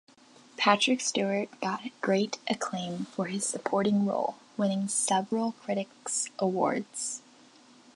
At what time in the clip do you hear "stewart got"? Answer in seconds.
0.99-1.81